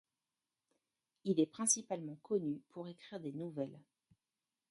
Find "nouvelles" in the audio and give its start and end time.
3.33-3.79